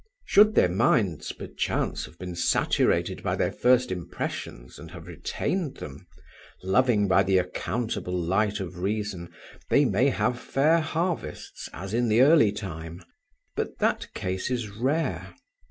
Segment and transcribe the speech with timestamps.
[0.25, 6.07] Should their minds perchance have been saturated by their first impressions and have retained them,
[6.63, 9.31] loving by the accountable light of reason,
[9.69, 13.03] they may have fair harvests, as in the early time;
[13.55, 15.35] but that case is rare.